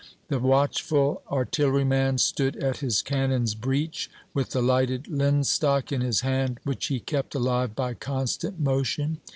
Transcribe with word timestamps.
The 0.29 0.39
watchful 0.39 1.21
artilleryman 1.29 2.17
stood 2.17 2.55
at 2.55 2.77
his 2.77 3.03
cannon's 3.03 3.53
breech, 3.53 4.09
with 4.33 4.49
the 4.49 4.59
lighted 4.63 5.07
linstock 5.07 5.91
in 5.91 6.01
his 6.01 6.21
hand, 6.21 6.59
which 6.63 6.87
he 6.87 6.99
kept 6.99 7.35
alive 7.35 7.75
by 7.75 7.93
constant 7.93 8.59
motion. 8.59 9.19